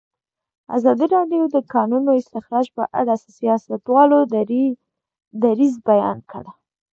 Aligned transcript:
ازادي 0.75 1.05
راډیو 1.15 1.43
د 1.49 1.49
د 1.55 1.57
کانونو 1.73 2.11
استخراج 2.21 2.65
په 2.77 2.83
اړه 2.99 3.13
د 3.19 3.23
سیاستوالو 3.37 4.17
دریځ 5.41 5.73
بیان 5.89 6.17
کړی. 6.31 6.51